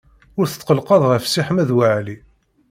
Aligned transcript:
Ur 0.39 0.45
tetqellqeḍ 0.47 1.01
ɣef 1.07 1.23
Si 1.27 1.41
Ḥmed 1.47 1.69
Waɛli. 1.77 2.17